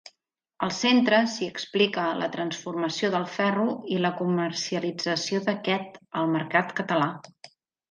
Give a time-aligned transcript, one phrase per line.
[0.67, 3.67] Al centre s'hi explica la transformació del ferro
[3.97, 7.13] i la comercialització d'aquest al mercat català.